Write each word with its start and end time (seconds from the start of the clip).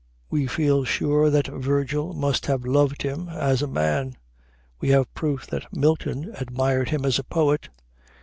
We 0.31 0.47
feel 0.47 0.83
sure 0.83 1.29
that 1.29 1.45
Virgil 1.45 2.13
must 2.13 2.47
have 2.47 2.65
loved 2.65 3.03
him 3.03 3.29
as 3.29 3.61
a 3.61 3.67
man; 3.67 4.17
we 4.79 4.89
have 4.89 5.13
proof 5.13 5.45
that 5.45 5.71
Milton 5.71 6.33
admired 6.39 6.89
him 6.89 7.05
as 7.05 7.19
a 7.19 7.23
poet. 7.23 7.69